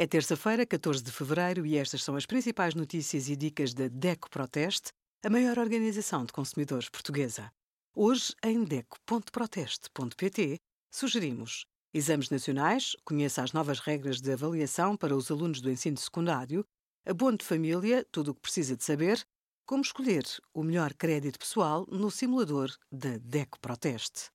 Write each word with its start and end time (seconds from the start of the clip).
É 0.00 0.06
terça-feira, 0.06 0.64
14 0.64 1.02
de 1.02 1.10
fevereiro, 1.10 1.66
e 1.66 1.76
estas 1.76 2.04
são 2.04 2.14
as 2.14 2.24
principais 2.24 2.72
notícias 2.72 3.28
e 3.28 3.34
dicas 3.34 3.74
da 3.74 3.88
DECO 3.88 4.30
Proteste, 4.30 4.92
a 5.24 5.28
maior 5.28 5.58
organização 5.58 6.24
de 6.24 6.32
consumidores 6.32 6.88
portuguesa. 6.88 7.50
Hoje, 7.96 8.32
em 8.44 8.62
DECO.proteste.pt, 8.62 10.60
sugerimos 10.88 11.66
exames 11.92 12.30
nacionais, 12.30 12.94
conheça 13.04 13.42
as 13.42 13.52
novas 13.52 13.80
regras 13.80 14.20
de 14.20 14.30
avaliação 14.30 14.96
para 14.96 15.16
os 15.16 15.32
alunos 15.32 15.60
do 15.60 15.68
ensino 15.68 15.96
secundário, 15.96 16.64
abono 17.04 17.36
de 17.36 17.44
família, 17.44 18.06
tudo 18.12 18.30
o 18.30 18.34
que 18.36 18.42
precisa 18.42 18.76
de 18.76 18.84
saber, 18.84 19.26
como 19.66 19.82
escolher 19.82 20.22
o 20.54 20.62
melhor 20.62 20.94
crédito 20.94 21.40
pessoal 21.40 21.84
no 21.90 22.08
simulador 22.08 22.70
da 22.92 23.18
DECO 23.18 23.58
Proteste. 23.58 24.30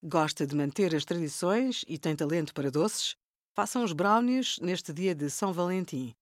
Gosta 0.00 0.46
de 0.46 0.54
manter 0.54 0.94
as 0.94 1.04
tradições 1.04 1.84
e 1.88 1.98
tem 1.98 2.14
talento 2.14 2.54
para 2.54 2.70
doces? 2.70 3.16
Façam 3.58 3.82
os 3.82 3.92
brownies 3.92 4.60
neste 4.60 4.92
dia 4.92 5.16
de 5.16 5.28
São 5.28 5.52
Valentim. 5.52 6.14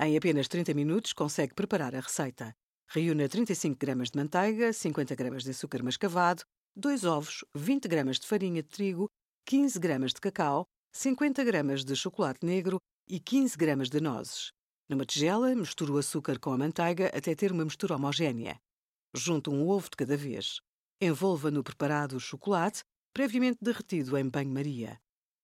Em 0.00 0.16
apenas 0.16 0.46
30 0.46 0.72
minutos 0.74 1.12
consegue 1.12 1.52
preparar 1.52 1.92
a 1.92 1.98
receita. 1.98 2.54
Reúna 2.88 3.28
35 3.28 3.76
gramas 3.76 4.12
de 4.12 4.16
manteiga, 4.16 4.72
50 4.72 5.12
gramas 5.16 5.42
de 5.42 5.50
açúcar 5.50 5.82
mascavado, 5.82 6.44
2 6.76 7.02
ovos, 7.02 7.44
20 7.52 7.88
gramas 7.88 8.20
de 8.20 8.28
farinha 8.28 8.62
de 8.62 8.68
trigo, 8.68 9.08
15 9.44 9.76
gramas 9.80 10.12
de 10.12 10.20
cacau, 10.20 10.66
50 10.92 11.42
gramas 11.42 11.84
de 11.84 11.96
chocolate 11.96 12.46
negro 12.46 12.78
e 13.08 13.18
15 13.18 13.56
gramas 13.56 13.90
de 13.90 14.00
nozes. 14.00 14.52
Numa 14.88 15.04
tigela, 15.04 15.52
misture 15.52 15.90
o 15.90 15.98
açúcar 15.98 16.38
com 16.38 16.52
a 16.52 16.58
manteiga 16.58 17.08
até 17.08 17.34
ter 17.34 17.50
uma 17.50 17.64
mistura 17.64 17.96
homogénea. 17.96 18.56
Junte 19.12 19.50
um 19.50 19.68
ovo 19.68 19.90
de 19.90 19.96
cada 19.96 20.16
vez. 20.16 20.60
Envolva 21.00 21.50
no 21.50 21.64
preparado 21.64 22.14
o 22.14 22.20
chocolate, 22.20 22.84
previamente 23.12 23.58
derretido 23.60 24.16
em 24.16 24.28
banho-maria. 24.28 24.96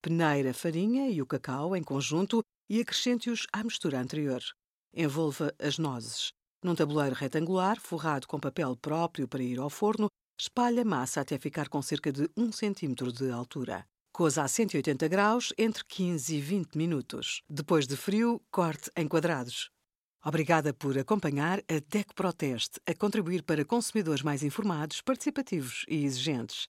Peneire 0.00 0.48
a 0.48 0.54
farinha 0.54 1.10
e 1.10 1.20
o 1.20 1.26
cacau 1.26 1.74
em 1.74 1.82
conjunto 1.82 2.40
e 2.70 2.80
acrescente-os 2.80 3.46
à 3.52 3.64
mistura 3.64 4.00
anterior. 4.00 4.40
Envolva 4.94 5.52
as 5.58 5.76
nozes. 5.76 6.30
Num 6.62 6.74
tabuleiro 6.74 7.16
retangular, 7.16 7.80
forrado 7.80 8.26
com 8.28 8.38
papel 8.38 8.76
próprio 8.76 9.26
para 9.26 9.42
ir 9.42 9.58
ao 9.58 9.68
forno, 9.68 10.08
espalhe 10.40 10.80
a 10.80 10.84
massa 10.84 11.20
até 11.20 11.36
ficar 11.36 11.68
com 11.68 11.82
cerca 11.82 12.12
de 12.12 12.30
1 12.36 12.50
cm 12.52 13.12
de 13.12 13.30
altura. 13.30 13.84
Coza 14.12 14.42
a 14.42 14.48
180 14.48 15.08
graus 15.08 15.52
entre 15.58 15.84
15 15.84 16.36
e 16.36 16.40
20 16.40 16.76
minutos. 16.76 17.42
Depois 17.48 17.86
de 17.86 17.96
frio, 17.96 18.40
corte 18.50 18.90
em 18.96 19.08
quadrados. 19.08 19.68
Obrigada 20.24 20.72
por 20.72 20.96
acompanhar 20.96 21.60
a 21.60 21.80
DECO 21.88 22.14
Proteste 22.14 22.80
a 22.86 22.94
contribuir 22.94 23.42
para 23.42 23.64
consumidores 23.64 24.22
mais 24.22 24.42
informados, 24.42 25.00
participativos 25.00 25.84
e 25.88 26.04
exigentes. 26.04 26.68